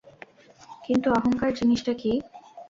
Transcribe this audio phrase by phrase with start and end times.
[0.85, 2.11] কিন্তু অহংকার জিনিসটা কি?